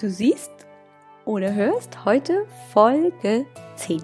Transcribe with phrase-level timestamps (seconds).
[0.00, 0.52] Du siehst
[1.24, 4.00] oder hörst heute Folge 10.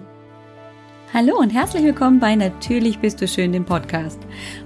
[1.13, 4.19] Hallo und herzlich willkommen bei Natürlich bist du schön, dem Podcast.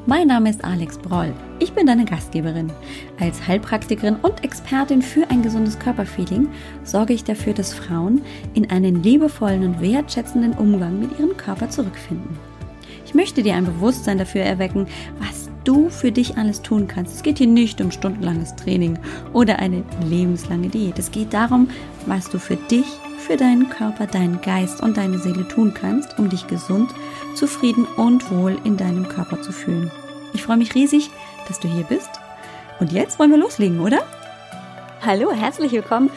[0.07, 1.31] Mein Name ist Alex Broll.
[1.59, 2.71] Ich bin deine Gastgeberin.
[3.19, 6.49] Als Heilpraktikerin und Expertin für ein gesundes Körperfeeling
[6.83, 8.23] sorge ich dafür, dass Frauen
[8.55, 12.39] in einen liebevollen und wertschätzenden Umgang mit ihrem Körper zurückfinden.
[13.05, 14.87] Ich möchte dir ein Bewusstsein dafür erwecken,
[15.19, 17.15] was du für dich alles tun kannst.
[17.15, 18.97] Es geht hier nicht um stundenlanges Training
[19.33, 20.97] oder eine lebenslange Diät.
[20.97, 21.69] Es geht darum,
[22.07, 22.87] was du für dich,
[23.19, 26.89] für deinen Körper, deinen Geist und deine Seele tun kannst, um dich gesund,
[27.35, 29.91] zufrieden und wohl in deinem Körper zu fühlen.
[30.33, 31.11] Ich freue mich riesig,
[31.47, 32.09] dass du hier bist.
[32.79, 34.01] Und jetzt wollen wir loslegen, oder?
[35.05, 36.09] Hallo, herzlich willkommen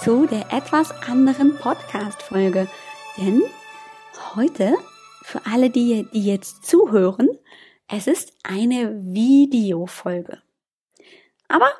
[0.00, 2.68] zu der etwas anderen Podcast-Folge.
[3.18, 3.42] Denn
[4.36, 4.76] heute,
[5.24, 7.28] für alle, die, die jetzt zuhören,
[7.90, 10.40] es ist eine Videofolge.
[11.48, 11.70] Aber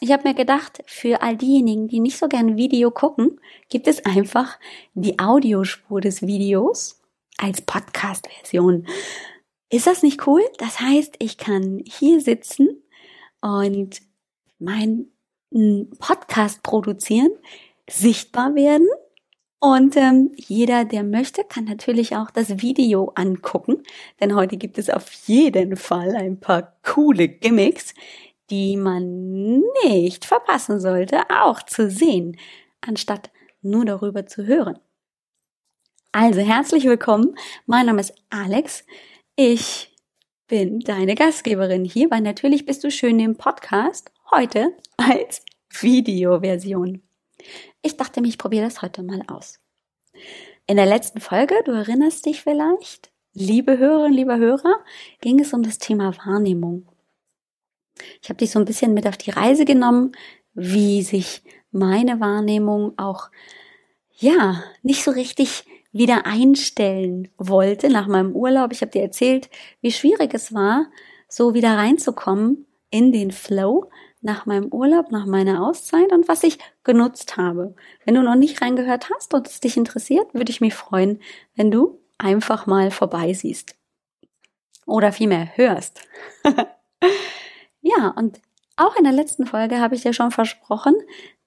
[0.00, 3.38] ich habe mir gedacht, für all diejenigen, die nicht so gern Video gucken,
[3.68, 4.58] gibt es einfach
[4.94, 7.02] die Audiospur des Videos
[7.36, 8.86] als Podcast-Version.
[9.68, 10.42] Ist das nicht cool?
[10.58, 12.82] Das heißt, ich kann hier sitzen
[13.42, 14.00] und
[14.58, 15.12] meinen
[15.98, 17.32] Podcast produzieren,
[17.88, 18.88] sichtbar werden
[19.60, 23.82] und ähm, jeder, der möchte, kann natürlich auch das Video angucken,
[24.18, 27.94] denn heute gibt es auf jeden Fall ein paar coole Gimmicks,
[28.48, 32.38] die man nicht verpassen sollte, auch zu sehen,
[32.80, 34.78] anstatt nur darüber zu hören.
[36.12, 38.84] Also herzlich willkommen, mein Name ist Alex,
[39.36, 39.94] ich
[40.48, 47.02] bin deine Gastgeberin hier bei Natürlich bist du schön im Podcast, heute als Videoversion.
[47.82, 49.60] Ich dachte mir, ich probiere das heute mal aus.
[50.66, 54.80] In der letzten Folge, du erinnerst dich vielleicht, liebe Hörerinnen, lieber Hörer,
[55.20, 56.86] ging es um das Thema Wahrnehmung.
[58.22, 60.12] Ich habe dich so ein bisschen mit auf die Reise genommen,
[60.54, 63.30] wie sich meine Wahrnehmung auch,
[64.16, 68.72] ja, nicht so richtig wieder einstellen wollte nach meinem Urlaub.
[68.72, 69.50] Ich habe dir erzählt,
[69.80, 70.86] wie schwierig es war,
[71.28, 76.58] so wieder reinzukommen in den Flow, nach meinem Urlaub, nach meiner Auszeit und was ich
[76.84, 77.74] genutzt habe.
[78.04, 81.20] Wenn du noch nicht reingehört hast und es dich interessiert, würde ich mich freuen,
[81.54, 83.74] wenn du einfach mal vorbeisiehst.
[84.86, 86.00] Oder vielmehr hörst.
[87.80, 88.40] ja, und
[88.76, 90.96] auch in der letzten Folge habe ich dir schon versprochen,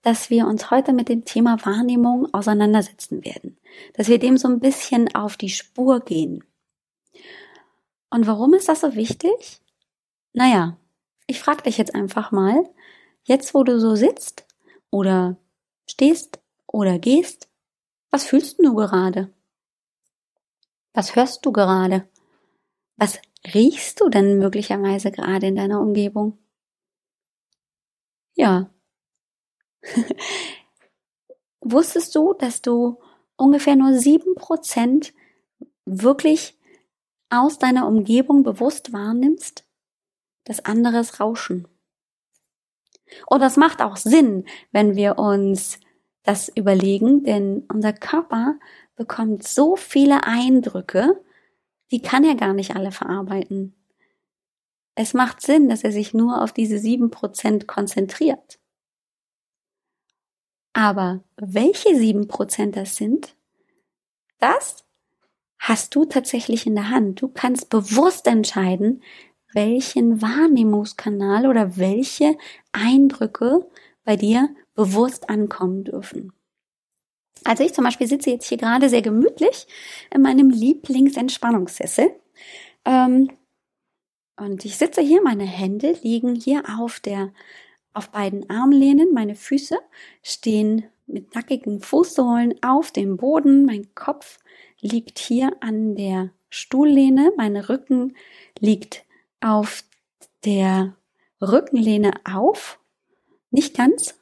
[0.02, 3.58] dass wir uns heute mit dem Thema Wahrnehmung auseinandersetzen werden.
[3.94, 6.44] Dass wir dem so ein bisschen auf die Spur gehen.
[8.10, 9.62] Und warum ist das so wichtig?
[10.34, 10.78] Naja,
[11.34, 12.64] ich frage dich jetzt einfach mal,
[13.24, 14.46] jetzt wo du so sitzt
[14.92, 15.36] oder
[15.90, 17.50] stehst oder gehst,
[18.12, 19.34] was fühlst du gerade?
[20.94, 22.08] Was hörst du gerade?
[22.98, 23.20] Was
[23.52, 26.38] riechst du denn möglicherweise gerade in deiner Umgebung?
[28.36, 28.70] Ja.
[31.62, 33.00] Wusstest du, dass du
[33.38, 35.16] ungefähr nur sieben Prozent
[35.86, 36.60] wirklich
[37.32, 39.63] aus deiner Umgebung bewusst wahrnimmst?
[40.44, 41.68] Das anderes Rauschen.
[43.28, 45.80] Und das macht auch Sinn, wenn wir uns
[46.24, 48.58] das überlegen, denn unser Körper
[48.96, 51.22] bekommt so viele Eindrücke,
[51.92, 53.76] die kann er gar nicht alle verarbeiten.
[54.96, 58.60] Es macht Sinn, dass er sich nur auf diese sieben Prozent konzentriert.
[60.74, 63.36] Aber welche sieben Prozent das sind,
[64.40, 64.84] das
[65.60, 67.22] hast du tatsächlich in der Hand.
[67.22, 69.02] Du kannst bewusst entscheiden,
[69.54, 72.38] welchen Wahrnehmungskanal oder welche
[72.72, 73.70] Eindrücke
[74.04, 76.34] bei dir bewusst ankommen dürfen.
[77.44, 79.68] Also ich zum Beispiel sitze jetzt hier gerade sehr gemütlich
[80.14, 82.12] in meinem Lieblingsentspannungssessel.
[82.86, 83.30] Ähm,
[84.38, 87.34] und ich sitze hier, meine Hände liegen hier auf der,
[87.94, 89.78] auf beiden Armlehnen, meine Füße
[90.22, 94.40] stehen mit nackigen Fußsohlen auf dem Boden, mein Kopf
[94.80, 98.16] liegt hier an der Stuhllehne, mein Rücken
[98.60, 99.06] liegt
[99.44, 99.84] auf
[100.46, 100.96] der
[101.42, 102.80] Rückenlehne auf,
[103.52, 104.16] nicht ganz,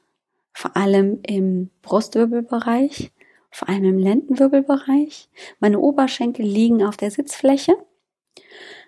[0.51, 3.11] vor allem im Brustwirbelbereich,
[3.49, 5.29] vor allem im Lendenwirbelbereich.
[5.59, 7.75] Meine Oberschenkel liegen auf der Sitzfläche.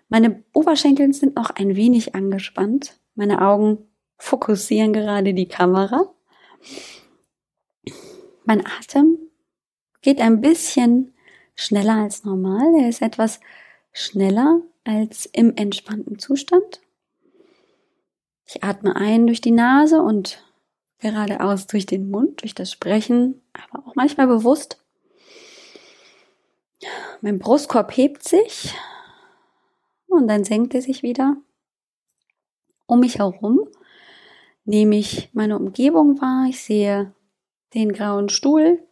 [0.10, 3.00] Meine Oberschenkel sind noch ein wenig angespannt.
[3.16, 6.14] Meine Augen fokussieren gerade die Kamera.
[8.46, 9.18] Mein Atem
[10.02, 11.14] geht ein bisschen
[11.56, 12.74] schneller als normal.
[12.80, 13.40] Er ist etwas
[13.92, 16.82] schneller als im entspannten Zustand.
[18.46, 20.44] Ich atme ein durch die Nase und
[21.00, 24.84] geradeaus durch den Mund, durch das Sprechen, aber auch manchmal bewusst.
[27.22, 28.74] Mein Brustkorb hebt sich
[30.08, 31.38] und dann senkt er sich wieder.
[32.86, 33.68] Um mich herum
[34.66, 36.48] nehme ich meine Umgebung wahr.
[36.50, 37.14] Ich sehe
[37.74, 38.84] den grauen Stuhl.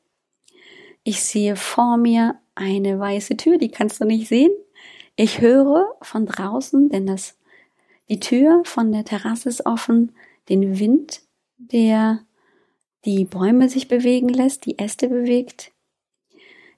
[1.04, 4.52] Ich sehe vor mir eine weiße Tür, die kannst du nicht sehen.
[5.16, 7.38] Ich höre von draußen, denn das,
[8.10, 10.14] die Tür von der Terrasse ist offen,
[10.50, 11.22] den Wind,
[11.58, 12.26] der
[13.06, 15.72] die Bäume sich bewegen lässt, die Äste bewegt.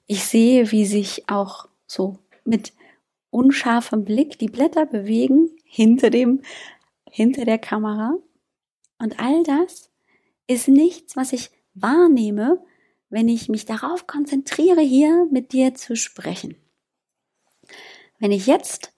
[0.06, 2.72] Ich sehe, wie sich auch so mit
[3.30, 6.42] unscharfem Blick die Blätter bewegen hinter dem,
[7.10, 8.16] hinter der Kamera.
[8.98, 9.90] Und all das
[10.46, 12.62] ist nichts, was ich wahrnehme,
[13.08, 16.56] wenn ich mich darauf konzentriere, hier mit dir zu sprechen.
[18.24, 18.90] Wenn ich jetzt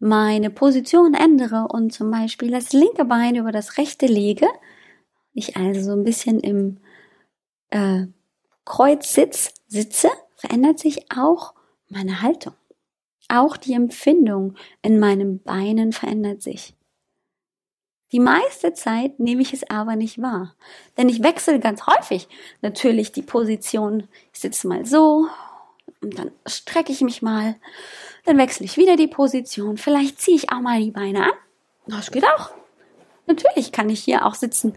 [0.00, 4.48] meine Position ändere und zum Beispiel das linke Bein über das rechte lege,
[5.32, 6.78] ich also so ein bisschen im
[7.70, 8.08] äh,
[8.64, 11.54] Kreuzsitz sitze, verändert sich auch
[11.88, 12.54] meine Haltung.
[13.28, 16.74] Auch die Empfindung in meinen Beinen verändert sich.
[18.10, 20.56] Die meiste Zeit nehme ich es aber nicht wahr,
[20.96, 22.26] denn ich wechsle ganz häufig
[22.60, 24.08] natürlich die Position.
[24.32, 25.28] Ich sitze mal so
[26.04, 27.56] und dann strecke ich mich mal,
[28.24, 29.76] dann wechsle ich wieder die Position.
[29.76, 31.32] Vielleicht ziehe ich auch mal die Beine an.
[31.86, 32.50] Das geht auch.
[33.26, 34.76] Natürlich kann ich hier auch sitzen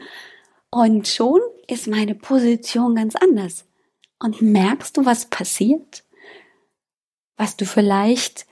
[0.69, 3.65] und schon ist meine Position ganz anders.
[4.19, 6.03] Und merkst du, was passiert?
[7.35, 8.47] Was du vielleicht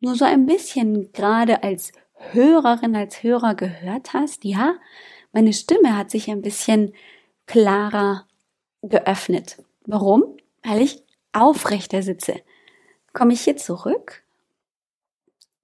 [0.00, 4.44] nur so ein bisschen gerade als Hörerin, als Hörer gehört hast?
[4.44, 4.76] Ja,
[5.32, 6.94] meine Stimme hat sich ein bisschen
[7.46, 8.26] klarer
[8.82, 9.62] geöffnet.
[9.86, 10.36] Warum?
[10.62, 11.02] Weil ich
[11.34, 12.40] aufrechter sitze.
[13.12, 14.24] Komme ich hier zurück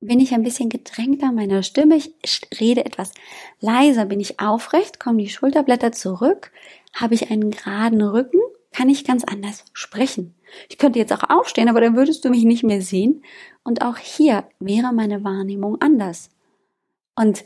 [0.01, 2.15] bin ich ein bisschen gedrängter meiner Stimme, ich
[2.59, 3.13] rede etwas
[3.61, 6.51] leiser, bin ich aufrecht, kommen die Schulterblätter zurück,
[6.95, 8.41] habe ich einen geraden Rücken,
[8.73, 10.35] kann ich ganz anders sprechen.
[10.69, 13.23] Ich könnte jetzt auch aufstehen, aber dann würdest du mich nicht mehr sehen.
[13.63, 16.31] Und auch hier wäre meine Wahrnehmung anders.
[17.15, 17.45] Und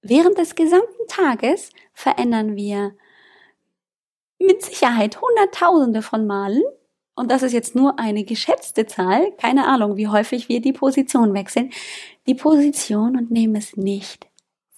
[0.00, 2.94] während des gesamten Tages verändern wir
[4.38, 6.62] mit Sicherheit Hunderttausende von Malen
[7.16, 11.32] und das ist jetzt nur eine geschätzte Zahl, keine Ahnung, wie häufig wir die Position
[11.32, 11.70] wechseln,
[12.26, 14.26] die Position und nehmen es nicht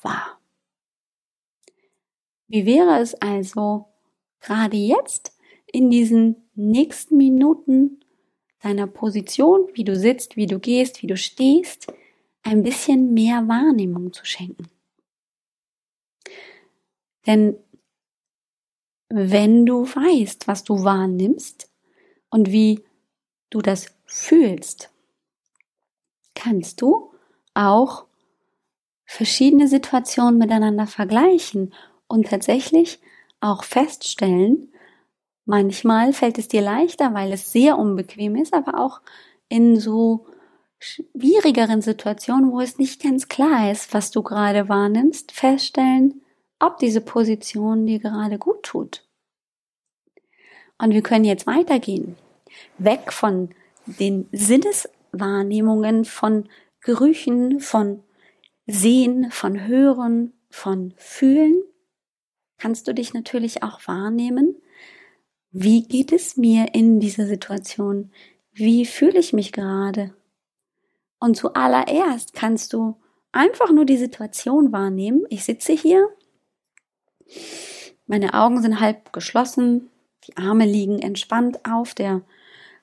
[0.03, 0.39] wahr.
[2.49, 3.87] Wie wäre es also
[4.41, 5.37] gerade jetzt
[5.67, 8.01] in diesen nächsten Minuten
[8.61, 11.93] deiner Position, wie du sitzt, wie du gehst, wie du stehst,
[12.43, 14.69] ein bisschen mehr Wahrnehmung zu schenken?
[17.27, 17.57] Denn
[19.09, 21.69] wenn du weißt, was du wahrnimmst,
[22.31, 22.85] und wie
[23.51, 24.91] du das fühlst,
[26.35, 27.13] kannst du
[27.55, 28.05] auch
[29.05, 31.73] verschiedene Situationen miteinander vergleichen
[32.09, 33.01] und tatsächlich
[33.41, 34.73] auch feststellen,
[35.45, 39.01] manchmal fällt es dir leichter, weil es sehr unbequem ist, aber auch
[39.49, 40.27] in so
[40.79, 46.23] schwierigeren Situationen, wo es nicht ganz klar ist, was du gerade wahrnimmst, feststellen,
[46.59, 49.06] ob diese Position dir gerade gut tut.
[50.79, 52.17] Und wir können jetzt weitergehen.
[52.79, 53.51] Weg von
[53.87, 56.49] den Sinneswahrnehmungen, von
[56.81, 58.03] Gerüchen, von
[58.67, 61.63] Sehen, von Hören, von Fühlen.
[62.59, 64.57] Kannst du dich natürlich auch wahrnehmen.
[65.51, 68.11] Wie geht es mir in dieser Situation?
[68.53, 70.15] Wie fühle ich mich gerade?
[71.19, 72.97] Und zuallererst kannst du
[73.33, 75.25] einfach nur die Situation wahrnehmen.
[75.29, 76.09] Ich sitze hier,
[78.07, 79.91] meine Augen sind halb geschlossen,
[80.27, 82.23] die Arme liegen entspannt auf der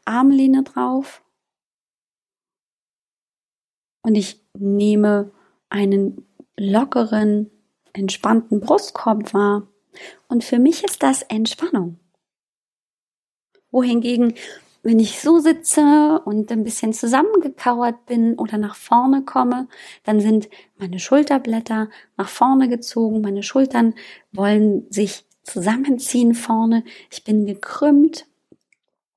[0.05, 1.23] Armlehne drauf.
[4.01, 5.31] Und ich nehme
[5.69, 6.25] einen
[6.57, 7.50] lockeren,
[7.93, 9.67] entspannten Brustkorb wahr.
[10.27, 12.00] Und für mich ist das Entspannung.
[13.71, 14.35] Wohingegen,
[14.83, 19.67] wenn ich so sitze und ein bisschen zusammengekauert bin oder nach vorne komme,
[20.03, 23.95] dann sind meine Schulterblätter nach vorne gezogen, meine Schultern
[24.31, 26.83] wollen sich zusammenziehen vorne.
[27.12, 28.25] Ich bin gekrümmt.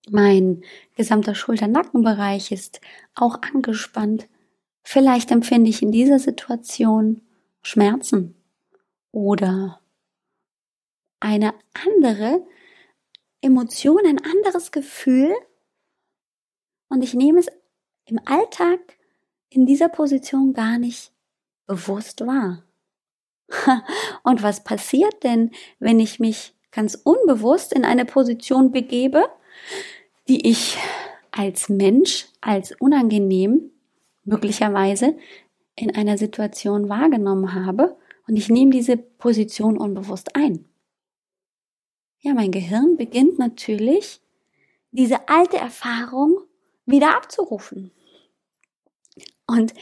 [0.08, 0.62] Mein
[0.94, 2.80] gesamter Schulter-Nackenbereich ist
[3.14, 4.28] auch angespannt.
[4.82, 7.22] Vielleicht empfinde ich in dieser Situation
[7.62, 8.36] Schmerzen
[9.10, 9.80] oder
[11.18, 12.46] eine andere
[13.40, 15.34] Emotion, ein anderes Gefühl.
[16.88, 17.48] Und ich nehme es
[18.04, 18.96] im Alltag
[19.48, 21.12] in dieser Position gar nicht
[21.66, 22.62] bewusst wahr.
[24.22, 29.28] Und was passiert denn, wenn ich mich ganz unbewusst in eine Position begebe,
[30.28, 30.76] die ich
[31.30, 33.70] als Mensch, als unangenehm
[34.24, 35.16] möglicherweise
[35.76, 40.64] in einer Situation wahrgenommen habe und ich nehme diese Position unbewusst ein.
[42.20, 44.20] Ja, mein Gehirn beginnt natürlich,
[44.90, 46.38] diese alte Erfahrung
[46.86, 47.92] wieder abzurufen.
[49.46, 49.74] Und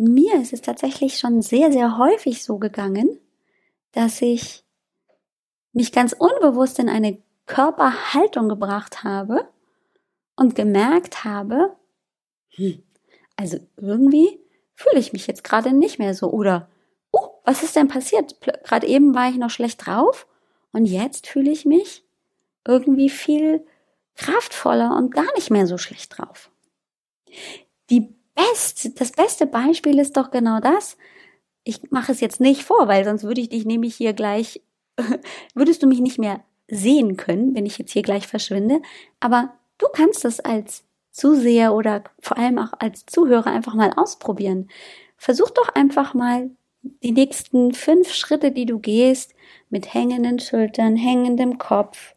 [0.00, 3.18] mir ist es tatsächlich schon sehr, sehr häufig so gegangen,
[3.92, 4.64] dass ich
[5.72, 9.46] mich ganz unbewusst in eine Körperhaltung gebracht habe
[10.36, 11.76] und gemerkt habe,
[12.54, 12.82] hm,
[13.36, 14.40] also irgendwie
[14.74, 16.70] fühle ich mich jetzt gerade nicht mehr so oder
[17.12, 18.40] oh, was ist denn passiert?
[18.40, 20.26] Gerade eben war ich noch schlecht drauf
[20.72, 22.04] und jetzt fühle ich mich
[22.66, 23.66] irgendwie viel
[24.14, 26.50] kraftvoller und gar nicht mehr so schlecht drauf.
[27.90, 30.96] Die beste, das beste Beispiel ist doch genau das.
[31.64, 34.62] Ich mache es jetzt nicht vor, weil sonst würde ich dich nämlich hier gleich,
[35.54, 38.80] würdest du mich nicht mehr sehen können, wenn ich jetzt hier gleich verschwinde.
[39.18, 44.70] Aber du kannst es als Zuseher oder vor allem auch als Zuhörer einfach mal ausprobieren.
[45.16, 46.50] Versuch doch einfach mal
[46.82, 49.34] die nächsten fünf Schritte, die du gehst,
[49.68, 52.14] mit hängenden Schultern, hängendem Kopf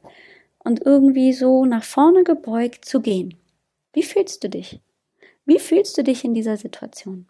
[0.59, 3.35] und irgendwie so nach vorne gebeugt zu gehen.
[3.91, 4.79] Wie fühlst du dich?
[5.45, 7.27] Wie fühlst du dich in dieser Situation?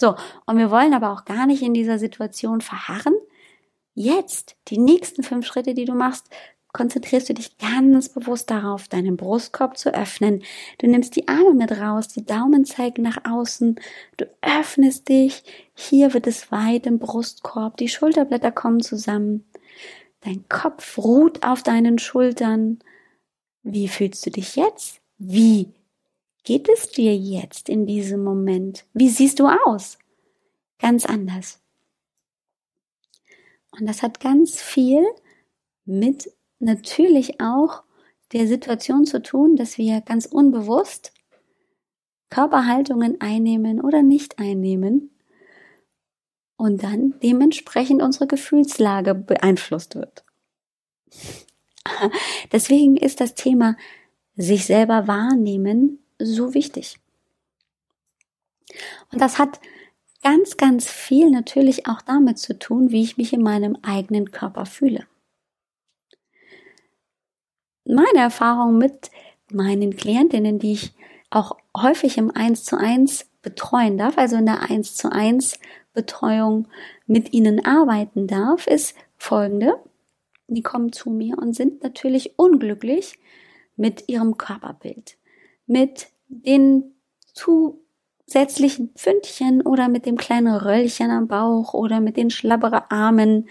[0.00, 3.14] So, und wir wollen aber auch gar nicht in dieser Situation verharren.
[3.94, 6.28] Jetzt, die nächsten fünf Schritte, die du machst,
[6.74, 10.42] konzentrierst du dich ganz bewusst darauf, deinen Brustkorb zu öffnen.
[10.78, 13.76] Du nimmst die Arme mit raus, die Daumen zeigen nach außen,
[14.16, 15.44] du öffnest dich,
[15.74, 19.44] hier wird es weit im Brustkorb, die Schulterblätter kommen zusammen,
[20.20, 22.80] dein Kopf ruht auf deinen Schultern.
[23.62, 25.00] Wie fühlst du dich jetzt?
[25.16, 25.68] Wie
[26.44, 28.84] geht es dir jetzt in diesem Moment?
[28.92, 29.98] Wie siehst du aus?
[30.78, 31.60] Ganz anders.
[33.72, 35.04] Und das hat ganz viel
[35.84, 37.82] mit natürlich auch
[38.32, 41.12] der Situation zu tun, dass wir ganz unbewusst
[42.30, 45.10] Körperhaltungen einnehmen oder nicht einnehmen
[46.56, 50.24] und dann dementsprechend unsere Gefühlslage beeinflusst wird.
[52.52, 53.76] Deswegen ist das Thema
[54.36, 56.98] sich selber wahrnehmen so wichtig.
[59.12, 59.60] Und das hat
[60.22, 64.66] ganz, ganz viel natürlich auch damit zu tun, wie ich mich in meinem eigenen Körper
[64.66, 65.06] fühle
[67.84, 69.10] meine Erfahrung mit
[69.50, 70.92] meinen Klientinnen, die ich
[71.30, 75.58] auch häufig im 1 zu 1 betreuen darf, also in der 1 zu 1
[75.92, 76.68] Betreuung
[77.06, 79.78] mit ihnen arbeiten darf, ist folgende.
[80.48, 83.18] Die kommen zu mir und sind natürlich unglücklich
[83.76, 85.16] mit ihrem Körperbild,
[85.66, 86.94] mit den
[87.32, 93.48] zusätzlichen Pfündchen oder mit dem kleinen Röllchen am Bauch oder mit den schlabberen Armen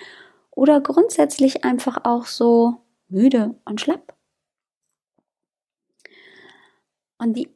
[0.51, 4.15] oder grundsätzlich einfach auch so müde und schlapp.
[7.17, 7.49] Und die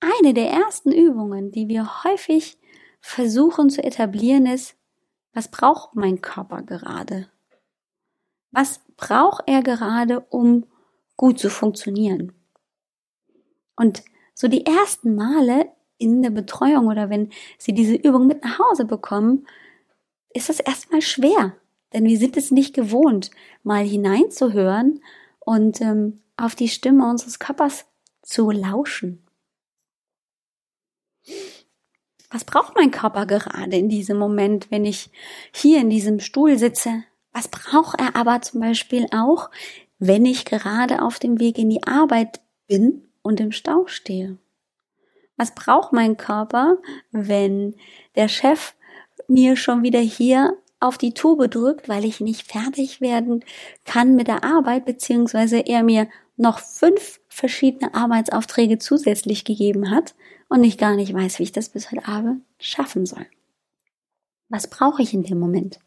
[0.00, 2.58] eine der ersten Übungen, die wir häufig
[3.00, 4.76] versuchen zu etablieren, ist,
[5.32, 7.28] was braucht mein Körper gerade?
[8.50, 10.66] Was braucht er gerade, um
[11.16, 12.32] gut zu funktionieren?
[13.76, 14.02] Und
[14.34, 18.84] so die ersten Male in der Betreuung oder wenn Sie diese Übung mit nach Hause
[18.84, 19.46] bekommen,
[20.34, 21.56] ist das erstmal schwer,
[21.92, 23.30] denn wir sind es nicht gewohnt,
[23.62, 25.00] mal hineinzuhören
[25.38, 27.86] und ähm, auf die Stimme unseres Körpers
[28.22, 29.22] zu lauschen.
[32.30, 35.10] Was braucht mein Körper gerade in diesem Moment, wenn ich
[35.52, 37.04] hier in diesem Stuhl sitze?
[37.32, 39.50] Was braucht er aber zum Beispiel auch,
[39.98, 44.38] wenn ich gerade auf dem Weg in die Arbeit bin und im Stau stehe?
[45.36, 46.78] Was braucht mein Körper,
[47.10, 47.74] wenn
[48.14, 48.74] der Chef
[49.28, 53.44] mir schon wieder hier auf die Tube drückt, weil ich nicht fertig werden
[53.84, 60.14] kann mit der Arbeit, beziehungsweise er mir noch fünf verschiedene Arbeitsaufträge zusätzlich gegeben hat
[60.48, 63.26] und ich gar nicht weiß, wie ich das bis heute Abend schaffen soll.
[64.48, 65.80] Was brauche ich in dem Moment?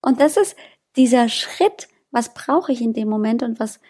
[0.00, 0.54] Und das ist
[0.96, 3.80] dieser Schritt, was brauche ich in dem Moment und was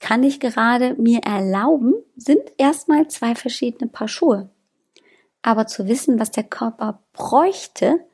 [0.00, 4.50] kann ich gerade mir erlauben, sind erstmal zwei verschiedene Paar Schuhe.
[5.42, 8.06] Aber zu wissen, was der Körper bräuchte,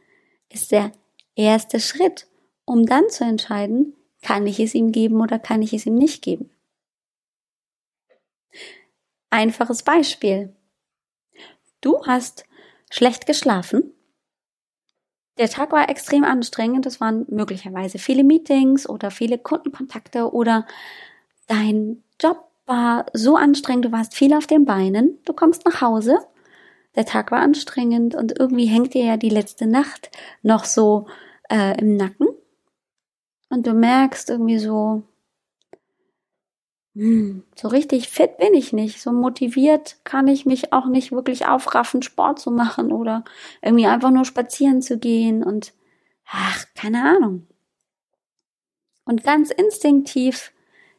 [0.49, 0.93] ist der
[1.35, 2.27] erste Schritt,
[2.65, 6.23] um dann zu entscheiden, kann ich es ihm geben oder kann ich es ihm nicht
[6.23, 6.51] geben?
[9.31, 10.55] Einfaches Beispiel.
[11.81, 12.47] Du hast
[12.91, 13.93] schlecht geschlafen.
[15.37, 16.87] Der Tag war extrem anstrengend.
[16.87, 20.67] Es waren möglicherweise viele Meetings oder viele Kundenkontakte oder
[21.47, 23.87] dein Job war so anstrengend.
[23.87, 25.19] Du warst viel auf den Beinen.
[25.25, 26.19] Du kommst nach Hause.
[26.97, 30.11] Der Tag war anstrengend und irgendwie hängt dir ja die letzte Nacht
[30.43, 31.07] noch so
[31.51, 32.29] äh, im Nacken.
[33.51, 35.03] Und du merkst irgendwie so,
[36.95, 39.01] hm, so richtig fit bin ich nicht.
[39.03, 43.25] So motiviert kann ich mich auch nicht wirklich aufraffen, Sport zu machen oder
[43.61, 45.73] irgendwie einfach nur spazieren zu gehen und
[46.27, 47.47] ach, keine Ahnung.
[49.05, 50.53] Und ganz instinktiv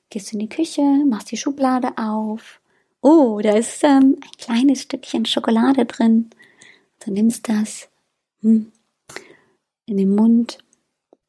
[0.10, 2.62] gehst du in die Küche, machst die Schublade auf.
[3.02, 6.30] Oh, da ist ähm, ein kleines Stückchen Schokolade drin.
[7.04, 7.90] Du nimmst das,
[8.42, 8.72] hm,
[9.86, 10.58] in den Mund.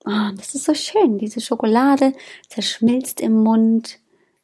[0.04, 1.18] Oh, das ist so schön.
[1.18, 2.12] Diese Schokolade
[2.48, 3.98] zerschmilzt im Mund.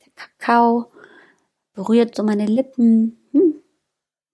[0.04, 0.90] Der Kakao
[1.72, 3.18] berührt so meine Lippen.
[3.32, 3.62] Hm.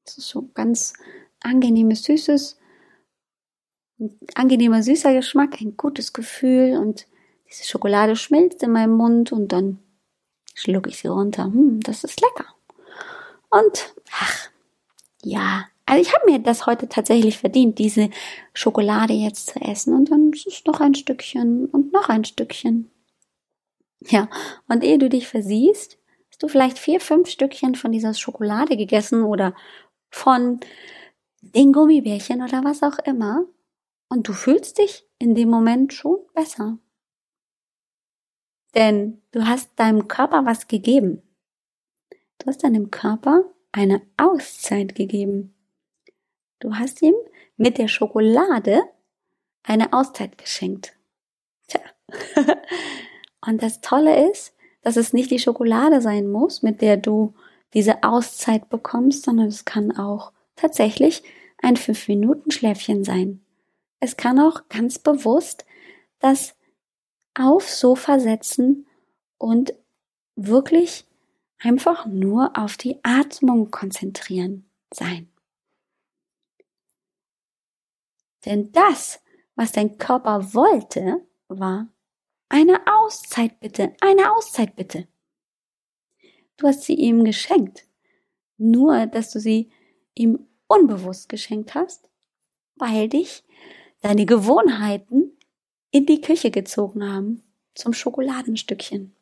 [0.04, 0.94] Das ist so ganz
[1.40, 2.58] angenehmes, süßes,
[4.00, 7.06] ein angenehmer, süßer Geschmack, ein gutes Gefühl und
[7.48, 9.78] diese Schokolade schmilzt in meinem Mund und dann
[10.58, 11.44] schlucke ich sie runter.
[11.44, 12.46] Hm, das ist lecker.
[13.50, 14.50] Und, ach,
[15.22, 18.10] ja, also ich habe mir das heute tatsächlich verdient, diese
[18.52, 19.94] Schokolade jetzt zu essen.
[19.94, 22.90] Und dann ist es noch ein Stückchen und noch ein Stückchen.
[24.00, 24.28] Ja,
[24.68, 25.98] und ehe du dich versiehst,
[26.30, 29.54] hast du vielleicht vier, fünf Stückchen von dieser Schokolade gegessen oder
[30.10, 30.60] von
[31.40, 33.44] den Gummibärchen oder was auch immer.
[34.08, 36.78] Und du fühlst dich in dem Moment schon besser.
[38.78, 41.20] Denn du hast deinem Körper was gegeben.
[42.38, 43.42] Du hast deinem Körper
[43.72, 45.52] eine Auszeit gegeben.
[46.60, 47.14] Du hast ihm
[47.56, 48.82] mit der Schokolade
[49.64, 50.94] eine Auszeit geschenkt.
[51.66, 51.80] Tja.
[53.44, 57.34] Und das Tolle ist, dass es nicht die Schokolade sein muss, mit der du
[57.74, 61.24] diese Auszeit bekommst, sondern es kann auch tatsächlich
[61.60, 63.40] ein 5-Minuten-Schläfchen sein.
[63.98, 65.64] Es kann auch ganz bewusst
[66.20, 66.54] das
[67.38, 68.86] aufs Sofa setzen
[69.38, 69.74] und
[70.36, 71.06] wirklich
[71.58, 75.30] einfach nur auf die Atmung konzentrieren sein.
[78.44, 79.20] Denn das,
[79.56, 81.88] was dein Körper wollte, war
[82.48, 85.08] eine Auszeit bitte, eine Auszeit bitte.
[86.56, 87.86] Du hast sie ihm geschenkt.
[88.56, 89.70] Nur, dass du sie
[90.14, 92.08] ihm unbewusst geschenkt hast,
[92.76, 93.44] weil dich
[94.00, 95.37] deine Gewohnheiten
[95.90, 97.42] in die Küche gezogen haben
[97.74, 99.14] zum Schokoladenstückchen.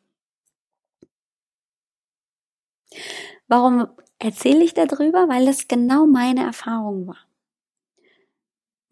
[3.47, 3.87] Warum
[4.19, 5.29] erzähle ich darüber?
[5.29, 7.19] Weil das genau meine Erfahrung war.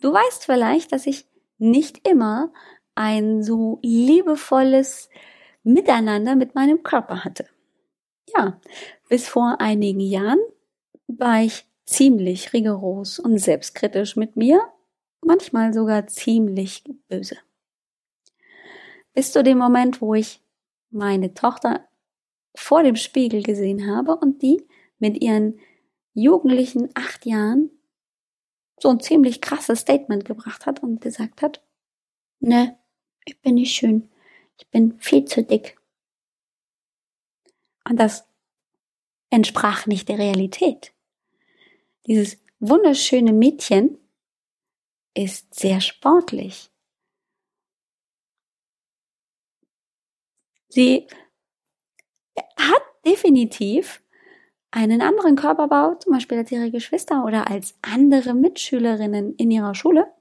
[0.01, 1.25] Du weißt vielleicht, dass ich
[1.58, 2.53] nicht immer
[2.96, 5.10] ein so liebevolles
[5.63, 7.48] Miteinander mit meinem Körper hatte.
[8.35, 8.59] Ja,
[9.09, 10.40] bis vor einigen Jahren
[11.07, 14.61] war ich ziemlich rigoros und selbstkritisch mit mir,
[15.22, 17.38] manchmal sogar ziemlich böse.
[19.15, 20.41] Bis zu dem Moment, wo ich
[20.91, 21.87] meine Tochter
[22.53, 24.67] vor dem Spiegel gesehen habe und die
[24.99, 25.59] mit ihren
[26.13, 27.71] jugendlichen acht Jahren
[28.79, 31.63] so ein ziemlich krasses Statement gebracht hat und gesagt hat,
[32.39, 32.77] ne,
[33.25, 34.09] ich bin nicht schön,
[34.57, 35.77] ich bin viel zu dick.
[37.87, 38.27] Und das
[39.29, 40.93] entsprach nicht der Realität.
[42.05, 43.97] Dieses wunderschöne Mädchen
[45.13, 46.69] ist sehr sportlich.
[50.75, 51.07] Sie
[52.57, 54.03] hat definitiv
[54.72, 60.11] einen anderen Körperbau, zum Beispiel als ihre Geschwister oder als andere Mitschülerinnen in ihrer Schule.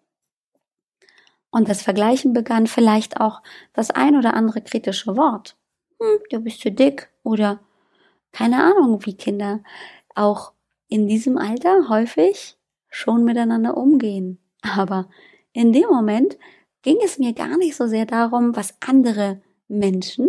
[1.50, 5.56] Und das Vergleichen begann vielleicht auch das ein oder andere kritische Wort.
[6.00, 7.58] Hm, du bist zu dick oder
[8.30, 9.60] keine Ahnung, wie Kinder
[10.14, 10.52] auch
[10.86, 12.56] in diesem Alter häufig
[12.88, 14.38] schon miteinander umgehen.
[14.62, 15.08] Aber
[15.52, 16.38] in dem Moment
[16.82, 20.28] ging es mir gar nicht so sehr darum, was andere Menschen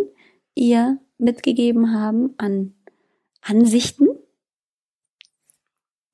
[0.56, 2.74] ihr mitgegeben haben an
[3.42, 4.08] Ansichten,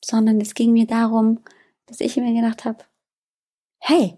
[0.04, 1.40] sondern es ging mir darum,
[1.86, 2.84] dass ich mir gedacht habe,
[3.80, 4.18] hey,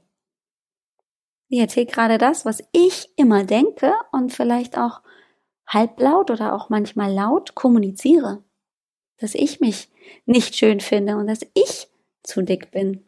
[1.50, 5.02] ich erzähle gerade das, was ich immer denke und vielleicht auch
[5.68, 8.44] halblaut oder auch manchmal laut kommuniziere,
[9.18, 9.90] dass ich mich
[10.26, 11.88] nicht schön finde und dass ich
[12.24, 13.06] zu dick bin.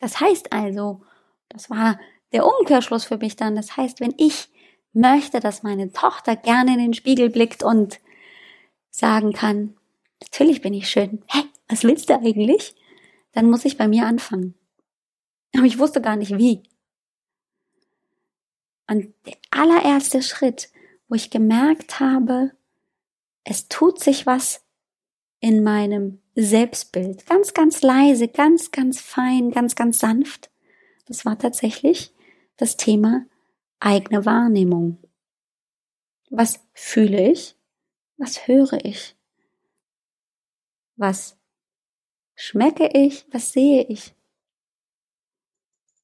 [0.00, 1.02] Das heißt also,
[1.48, 1.98] das war
[2.32, 4.48] der Umkehrschluss für mich dann, das heißt, wenn ich
[4.96, 8.00] möchte, dass meine Tochter gerne in den Spiegel blickt und
[8.90, 9.76] sagen kann,
[10.22, 11.22] natürlich bin ich schön.
[11.28, 12.74] Hä, was willst du eigentlich?
[13.32, 14.54] Dann muss ich bei mir anfangen.
[15.54, 16.62] Aber ich wusste gar nicht wie.
[18.88, 20.70] Und der allererste Schritt,
[21.08, 22.52] wo ich gemerkt habe,
[23.44, 24.64] es tut sich was
[25.40, 27.26] in meinem Selbstbild.
[27.26, 30.50] Ganz, ganz leise, ganz, ganz fein, ganz, ganz sanft.
[31.06, 32.12] Das war tatsächlich
[32.56, 33.26] das Thema
[33.80, 34.98] eigene Wahrnehmung.
[36.30, 37.56] Was fühle ich?
[38.16, 39.16] Was höre ich?
[40.96, 41.38] Was
[42.34, 43.26] schmecke ich?
[43.32, 44.14] Was sehe ich?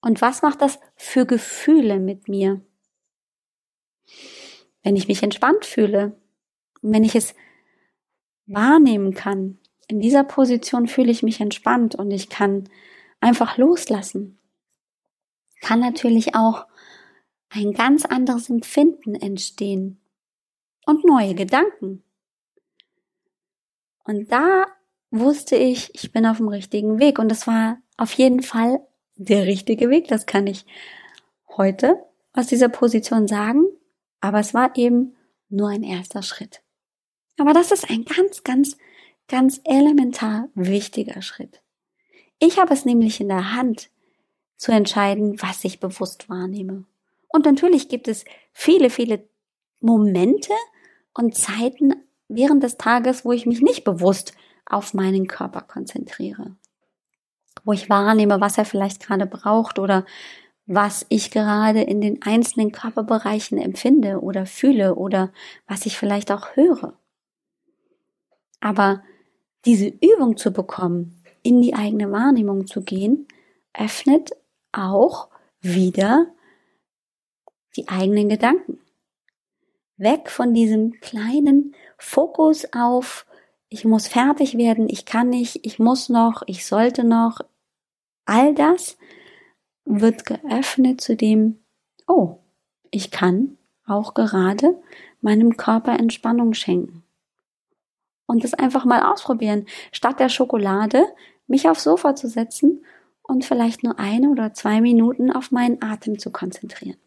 [0.00, 2.60] Und was macht das für Gefühle mit mir?
[4.82, 6.20] Wenn ich mich entspannt fühle,
[6.82, 7.34] wenn ich es
[8.46, 12.68] wahrnehmen kann, in dieser Position fühle ich mich entspannt und ich kann
[13.20, 14.38] einfach loslassen.
[15.60, 16.66] Kann natürlich auch
[17.52, 20.00] ein ganz anderes Empfinden entstehen
[20.86, 22.02] und neue Gedanken.
[24.04, 24.66] Und da
[25.10, 28.80] wusste ich, ich bin auf dem richtigen Weg und das war auf jeden Fall
[29.16, 30.64] der richtige Weg, das kann ich
[31.56, 33.66] heute aus dieser Position sagen,
[34.20, 35.14] aber es war eben
[35.48, 36.62] nur ein erster Schritt.
[37.38, 38.78] Aber das ist ein ganz, ganz,
[39.28, 41.62] ganz elementar wichtiger Schritt.
[42.38, 43.90] Ich habe es nämlich in der Hand,
[44.56, 46.84] zu entscheiden, was ich bewusst wahrnehme.
[47.32, 49.28] Und natürlich gibt es viele, viele
[49.80, 50.52] Momente
[51.14, 51.94] und Zeiten
[52.28, 54.34] während des Tages, wo ich mich nicht bewusst
[54.66, 56.56] auf meinen Körper konzentriere.
[57.64, 60.04] Wo ich wahrnehme, was er vielleicht gerade braucht oder
[60.66, 65.32] was ich gerade in den einzelnen Körperbereichen empfinde oder fühle oder
[65.66, 66.98] was ich vielleicht auch höre.
[68.60, 69.02] Aber
[69.64, 73.26] diese Übung zu bekommen, in die eigene Wahrnehmung zu gehen,
[73.74, 74.30] öffnet
[74.70, 75.28] auch
[75.60, 76.26] wieder
[77.76, 78.80] die eigenen Gedanken.
[79.96, 83.26] Weg von diesem kleinen Fokus auf,
[83.68, 87.40] ich muss fertig werden, ich kann nicht, ich muss noch, ich sollte noch.
[88.24, 88.98] All das
[89.84, 91.58] wird geöffnet zu dem,
[92.06, 92.38] oh,
[92.90, 93.56] ich kann
[93.86, 94.80] auch gerade
[95.20, 97.04] meinem Körper Entspannung schenken.
[98.26, 99.66] Und das einfach mal ausprobieren.
[99.92, 101.04] Statt der Schokolade
[101.46, 102.84] mich aufs Sofa zu setzen
[103.22, 106.98] und vielleicht nur eine oder zwei Minuten auf meinen Atem zu konzentrieren.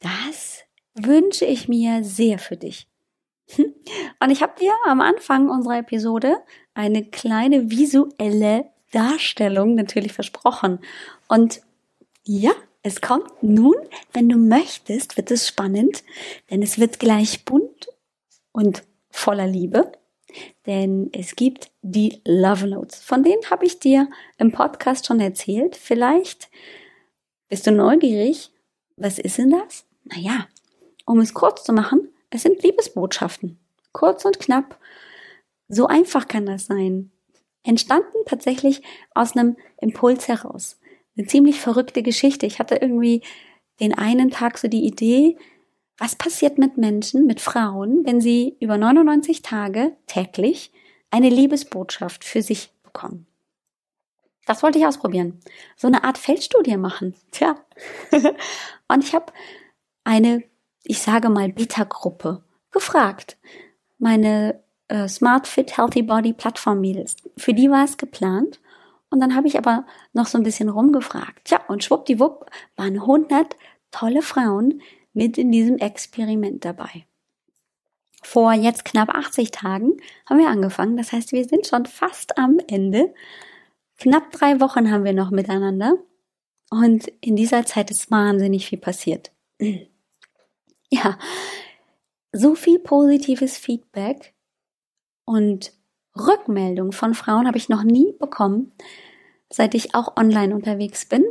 [0.00, 2.88] Das wünsche ich mir sehr für dich.
[3.56, 6.38] Und ich habe dir am Anfang unserer Episode
[6.74, 10.80] eine kleine visuelle Darstellung natürlich versprochen.
[11.28, 11.60] Und
[12.24, 13.74] ja, es kommt nun,
[14.12, 16.04] wenn du möchtest, wird es spannend,
[16.50, 17.88] denn es wird gleich bunt
[18.52, 19.92] und voller Liebe.
[20.66, 23.02] Denn es gibt die Love Notes.
[23.02, 25.74] Von denen habe ich dir im Podcast schon erzählt.
[25.74, 26.50] Vielleicht
[27.48, 28.50] bist du neugierig.
[28.98, 29.84] Was ist denn das?
[30.04, 30.48] Naja,
[31.06, 33.58] um es kurz zu machen, es sind Liebesbotschaften.
[33.92, 34.78] Kurz und knapp.
[35.68, 37.12] So einfach kann das sein.
[37.62, 38.82] Entstanden tatsächlich
[39.14, 40.80] aus einem Impuls heraus.
[41.16, 42.46] Eine ziemlich verrückte Geschichte.
[42.46, 43.22] Ich hatte irgendwie
[43.80, 45.36] den einen Tag so die Idee,
[45.96, 50.72] was passiert mit Menschen, mit Frauen, wenn sie über 99 Tage täglich
[51.10, 53.27] eine Liebesbotschaft für sich bekommen?
[54.48, 55.38] Das wollte ich ausprobieren.
[55.76, 57.14] So eine Art Feldstudie machen.
[57.30, 57.56] Tja.
[58.88, 59.32] Und ich habe
[60.04, 60.42] eine,
[60.84, 63.36] ich sage mal, Beta-Gruppe gefragt.
[63.98, 64.58] Meine
[64.88, 67.16] äh, Smart Fit Healthy Body Plattform Mädels.
[67.36, 68.58] Für die war es geplant.
[69.10, 69.84] Und dann habe ich aber
[70.14, 71.44] noch so ein bisschen rumgefragt.
[71.44, 73.54] Tja, und schwuppdiwupp waren 100
[73.90, 74.80] tolle Frauen,
[75.12, 77.04] mit in diesem Experiment dabei.
[78.22, 80.96] Vor jetzt knapp 80 Tagen haben wir angefangen.
[80.96, 83.12] Das heißt, wir sind schon fast am Ende.
[83.98, 85.98] Knapp drei Wochen haben wir noch miteinander.
[86.70, 89.32] Und in dieser Zeit ist wahnsinnig viel passiert.
[90.90, 91.18] Ja,
[92.32, 94.32] so viel positives Feedback
[95.26, 95.74] und
[96.16, 98.72] Rückmeldung von Frauen habe ich noch nie bekommen,
[99.50, 101.26] seit ich auch online unterwegs bin.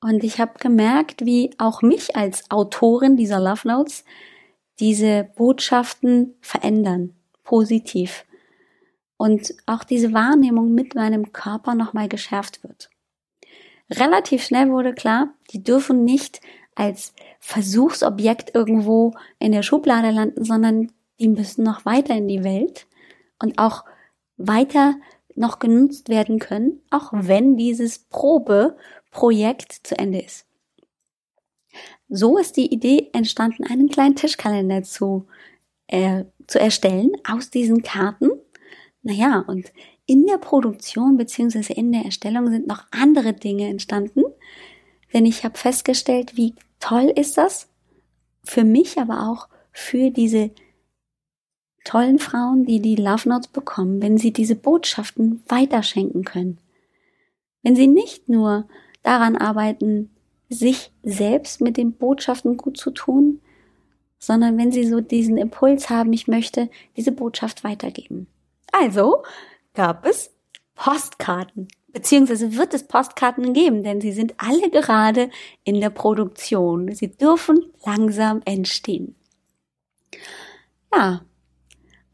[0.00, 4.04] Und ich habe gemerkt, wie auch mich als Autorin dieser Love Notes
[4.80, 8.24] diese Botschaften verändern, positiv.
[9.22, 12.90] Und auch diese Wahrnehmung mit meinem Körper nochmal geschärft wird.
[13.88, 16.40] Relativ schnell wurde klar, die dürfen nicht
[16.74, 22.88] als Versuchsobjekt irgendwo in der Schublade landen, sondern die müssen noch weiter in die Welt
[23.38, 23.84] und auch
[24.38, 24.96] weiter
[25.36, 28.76] noch genutzt werden können, auch wenn dieses Probe
[29.12, 30.46] Projekt zu Ende ist.
[32.08, 35.28] So ist die Idee entstanden, einen kleinen Tischkalender zu,
[35.86, 38.32] äh, zu erstellen aus diesen Karten.
[39.02, 39.72] Naja, und
[40.06, 44.22] in der Produktion beziehungsweise in der Erstellung sind noch andere Dinge entstanden,
[45.12, 47.68] denn ich habe festgestellt, wie toll ist das
[48.44, 50.50] für mich, aber auch für diese
[51.84, 56.58] tollen Frauen, die die Love Notes bekommen, wenn sie diese Botschaften weiterschenken können.
[57.62, 58.68] Wenn sie nicht nur
[59.02, 60.10] daran arbeiten,
[60.48, 63.40] sich selbst mit den Botschaften gut zu tun,
[64.18, 68.28] sondern wenn sie so diesen Impuls haben, ich möchte diese Botschaft weitergeben.
[68.72, 69.22] Also
[69.74, 70.34] gab es
[70.74, 75.30] Postkarten, beziehungsweise wird es Postkarten geben, denn sie sind alle gerade
[75.62, 76.92] in der Produktion.
[76.92, 79.14] Sie dürfen langsam entstehen.
[80.92, 81.22] Ja,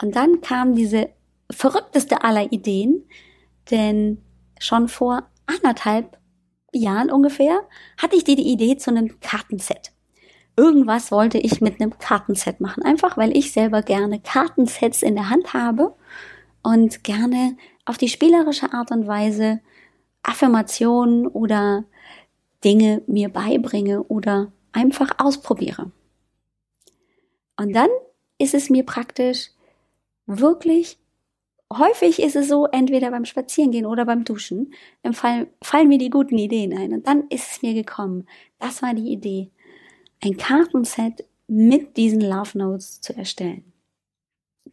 [0.03, 1.11] und dann kam diese
[1.51, 3.09] verrückteste aller Ideen,
[3.71, 4.23] denn
[4.59, 6.19] schon vor anderthalb
[6.73, 7.61] Jahren ungefähr
[7.97, 9.93] hatte ich die, die Idee zu einem Kartenset.
[10.57, 15.31] Irgendwas wollte ich mit einem Kartenset machen, einfach weil ich selber gerne Kartensets in der
[15.31, 15.95] Hand habe
[16.63, 19.61] und gerne auf die spielerische Art und Weise
[20.23, 21.85] Affirmationen oder
[22.65, 25.91] Dinge mir beibringe oder einfach ausprobiere.
[27.57, 27.89] Und dann
[28.39, 29.51] ist es mir praktisch
[30.27, 30.99] wirklich
[31.73, 36.11] häufig ist es so, entweder beim Spazierengehen oder beim Duschen, im Fall, fallen mir die
[36.11, 36.93] guten Ideen ein.
[36.93, 38.27] Und dann ist es mir gekommen.
[38.59, 39.51] Das war die Idee.
[40.25, 43.68] Ein Kartenset mit diesen Love Notes zu erstellen.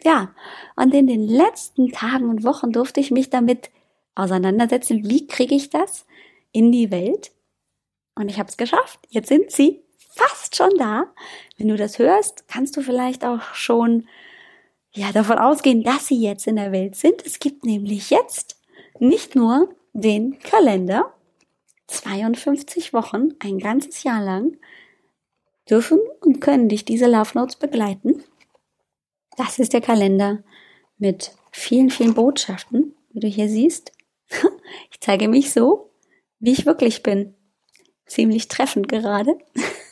[0.04, 0.34] Ja,
[0.76, 3.70] und in den letzten Tagen und Wochen durfte ich mich damit
[4.16, 6.06] auseinandersetzen, wie kriege ich das
[6.52, 7.32] in die Welt?
[8.16, 9.00] Und ich habe es geschafft.
[9.10, 11.08] Jetzt sind sie fast schon da.
[11.58, 14.08] Wenn du das hörst, kannst du vielleicht auch schon
[14.94, 17.26] ja davon ausgehen, dass sie jetzt in der Welt sind.
[17.26, 18.62] Es gibt nämlich jetzt
[19.00, 21.14] nicht nur den Kalender,
[21.88, 24.58] 52 Wochen, ein ganzes Jahr lang,
[25.70, 28.24] dürfen und können dich diese Love Notes begleiten.
[29.38, 30.44] Das ist der Kalender
[30.98, 33.92] mit vielen, vielen Botschaften, wie du hier siehst.
[34.92, 35.92] Ich zeige mich so,
[36.40, 37.36] wie ich wirklich bin.
[38.08, 39.38] Ziemlich treffend gerade.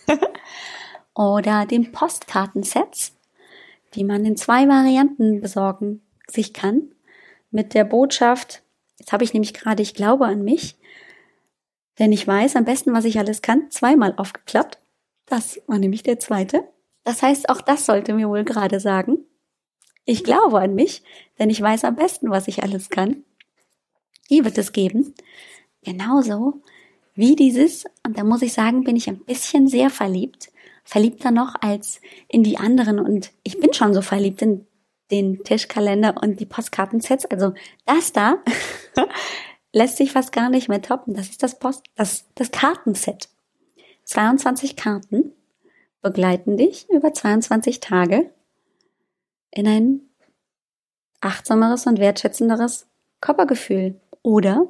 [1.15, 3.15] Oder den Postkartensets,
[3.93, 6.91] die man in zwei Varianten besorgen sich kann.
[7.51, 8.63] Mit der Botschaft,
[8.97, 10.75] jetzt habe ich nämlich gerade, ich glaube an mich,
[11.99, 14.79] denn ich weiß am besten, was ich alles kann, zweimal aufgeklappt.
[15.27, 16.67] Das war nämlich der zweite.
[17.03, 19.19] Das heißt, auch das sollte mir wohl gerade sagen.
[20.05, 21.03] Ich glaube an mich,
[21.39, 23.23] denn ich weiß am besten, was ich alles kann.
[24.29, 25.13] Die wird es geben.
[25.83, 26.61] Genauso
[27.15, 30.51] wie dieses, und da muss ich sagen, bin ich ein bisschen sehr verliebt.
[30.83, 34.67] Verliebter noch als in die anderen und ich bin schon so verliebt in
[35.11, 37.25] den Tischkalender und die Postkartensets.
[37.25, 37.53] Also
[37.85, 38.43] das da
[39.71, 41.13] lässt sich fast gar nicht mehr toppen.
[41.13, 43.29] Das ist das Post, das, das Kartenset.
[44.05, 45.31] 22 Karten
[46.01, 48.32] begleiten dich über 22 Tage
[49.53, 50.01] in ein
[51.21, 52.87] achtsameres und wertschätzenderes
[53.21, 53.99] Körpergefühl.
[54.23, 54.67] Oder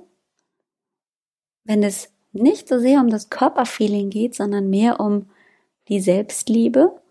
[1.63, 5.29] wenn es nicht so sehr um das Körperfeeling geht, sondern mehr um
[5.87, 7.01] die Selbstliebe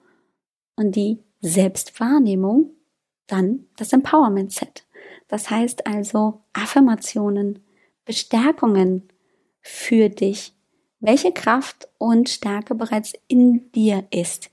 [0.77, 2.71] und die Selbstwahrnehmung,
[3.27, 4.87] dann das Empowerment Set.
[5.29, 7.65] Das heißt also Affirmationen,
[8.05, 9.09] Bestärkungen
[9.61, 10.55] für dich,
[11.01, 14.51] welche Kraft und Stärke bereits in dir ist.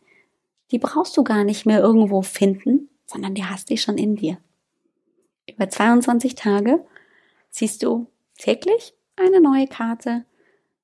[0.72, 4.38] Die brauchst du gar nicht mehr irgendwo finden, sondern die hast du schon in dir.
[5.50, 6.86] Über 22 Tage
[7.50, 10.26] ziehst du täglich eine neue Karte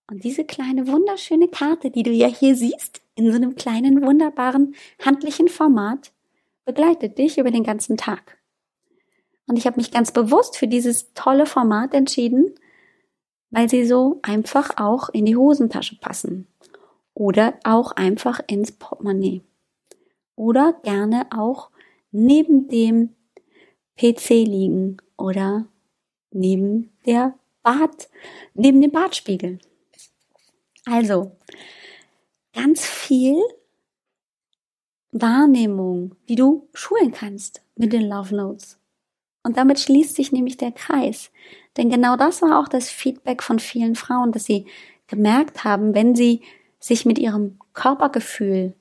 [0.10, 4.76] und diese kleine wunderschöne Karte, die du ja hier siehst, in so einem kleinen wunderbaren
[5.04, 6.12] handlichen Format,
[6.66, 8.38] begleitet dich über den ganzen Tag.
[9.48, 12.56] Und ich habe mich ganz bewusst für dieses tolle Format entschieden,
[13.52, 16.48] weil sie so einfach auch in die Hosentasche passen
[17.14, 19.44] oder auch einfach ins Portemonnaie
[20.36, 21.70] oder gerne auch
[22.16, 23.10] neben dem
[23.98, 25.68] PC liegen oder
[26.32, 28.10] neben der Bad,
[28.54, 29.60] neben dem Badspiegel.
[30.86, 31.36] Also,
[32.54, 33.38] ganz viel
[35.12, 38.80] Wahrnehmung, die du schulen kannst mit den Love Notes.
[39.44, 41.32] Und damit schließt sich nämlich der Kreis.
[41.76, 44.68] Denn genau das war auch das Feedback von vielen Frauen, dass sie
[45.08, 46.42] gemerkt haben, wenn sie
[46.80, 48.74] sich mit ihrem Körpergefühl,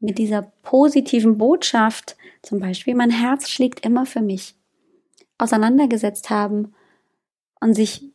[0.00, 4.54] mit dieser positiven Botschaft, zum Beispiel mein Herz schlägt immer für mich,
[5.38, 6.74] auseinandergesetzt haben
[7.60, 8.10] und sich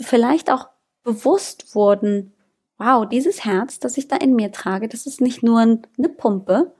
[0.00, 0.68] vielleicht auch
[1.02, 2.32] bewusst wurden,
[2.78, 6.74] wow, dieses Herz, das ich da in mir trage, das ist nicht nur eine Pumpe,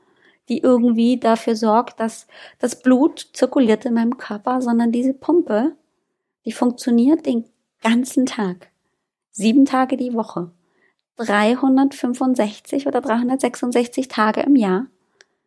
[0.49, 2.27] die irgendwie dafür sorgt, dass
[2.59, 5.77] das Blut zirkuliert in meinem Körper, sondern diese Pumpe,
[6.45, 7.45] die funktioniert den
[7.83, 8.71] ganzen Tag.
[9.31, 10.51] Sieben Tage die Woche.
[11.17, 14.87] 365 oder 366 Tage im Jahr.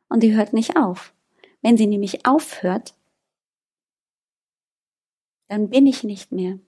[0.08, 1.13] Und die hört nicht auf.
[1.62, 2.93] Wenn sie nämlich aufhört,
[5.47, 6.60] dann bin ich nicht mehr.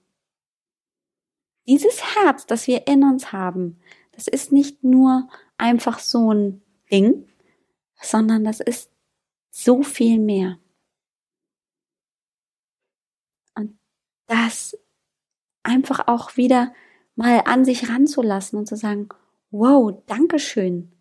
[1.66, 3.80] Dieses Herz, das wir in uns haben,
[4.12, 7.28] das ist nicht nur einfach so ein Ding,
[8.00, 8.90] sondern das ist
[9.50, 10.58] so viel mehr.
[13.54, 13.78] Und
[14.26, 14.78] das
[15.62, 16.72] einfach auch wieder
[17.18, 19.08] mal an sich ranzulassen und zu sagen,
[19.50, 20.92] wow, danke schön.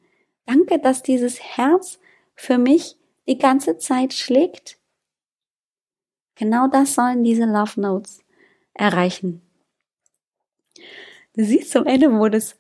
[0.48, 2.00] Danke, dass dieses Herz
[2.34, 4.80] für mich die ganze Zeit schlägt.
[6.34, 8.24] Genau das sollen diese Love Notes
[8.74, 9.44] erreichen.
[11.36, 12.56] Du siehst, zum Ende wurde es,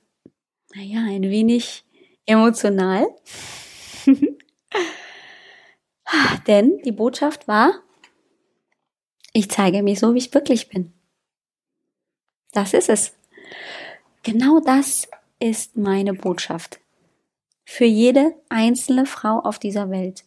[0.75, 1.83] naja, ein wenig
[2.27, 3.07] emotional.
[6.45, 7.73] Denn die Botschaft war,
[9.33, 10.93] ich zeige mich so, wie ich wirklich bin.
[12.51, 13.17] Das ist es.
[14.23, 15.07] Genau das
[15.39, 16.79] ist meine Botschaft.
[17.65, 20.23] Für jede einzelne Frau auf dieser Welt.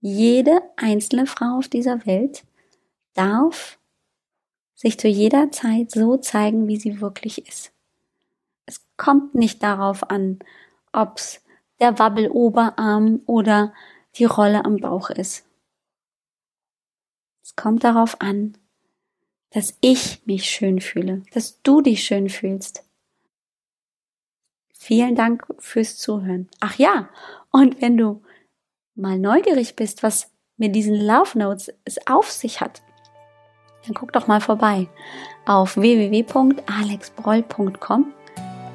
[0.00, 2.44] Jede einzelne Frau auf dieser Welt
[3.14, 3.78] darf
[4.74, 7.72] sich zu jeder Zeit so zeigen, wie sie wirklich ist.
[8.64, 10.38] Es kommt nicht darauf an,
[10.92, 11.42] ob's
[11.80, 13.74] der Wabbeloberarm oder
[14.16, 15.44] die Rolle am Bauch ist.
[17.42, 18.56] Es kommt darauf an,
[19.50, 22.84] dass ich mich schön fühle, dass du dich schön fühlst.
[24.72, 26.48] Vielen Dank fürs Zuhören.
[26.60, 27.08] Ach ja,
[27.50, 28.22] und wenn du
[28.94, 32.82] mal neugierig bist, was mit diesen Love Notes es auf sich hat,
[33.84, 34.88] dann guck doch mal vorbei
[35.46, 38.12] auf www.alexbroll.com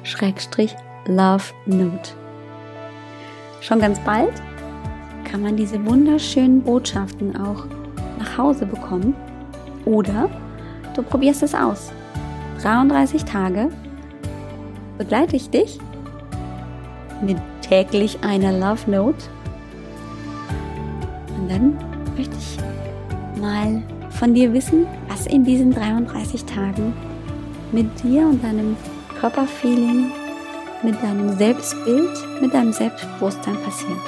[0.02, 0.74] Schrägstrich
[1.06, 2.14] Love Note.
[3.60, 4.32] Schon ganz bald
[5.24, 7.66] kann man diese wunderschönen Botschaften auch
[8.18, 9.14] nach Hause bekommen
[9.84, 10.30] oder
[10.96, 11.92] du probierst es aus.
[12.62, 13.70] 33 Tage
[14.98, 15.78] begleite ich dich
[17.22, 19.18] mit täglich einer Love Note.
[21.36, 21.76] Und dann
[22.16, 26.94] möchte ich mal von dir wissen, was in diesen 33 Tagen
[27.72, 28.76] mit dir und deinem
[29.20, 30.12] Körperfeeling,
[30.82, 33.98] mit deinem Selbstbild, mit deinem Selbstbewusstsein passiert.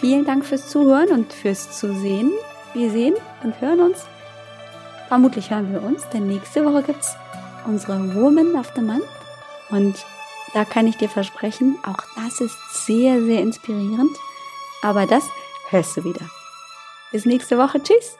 [0.00, 2.30] Vielen Dank fürs Zuhören und fürs Zusehen.
[2.74, 4.04] Wir sehen und hören uns.
[5.14, 7.14] Vermutlich hören wir uns, denn nächste Woche gibt es
[7.66, 9.04] unsere Woman of the Month.
[9.70, 9.94] Und
[10.54, 14.10] da kann ich dir versprechen, auch das ist sehr, sehr inspirierend.
[14.82, 15.22] Aber das
[15.70, 16.28] hörst du wieder.
[17.12, 17.80] Bis nächste Woche.
[17.80, 18.18] Tschüss.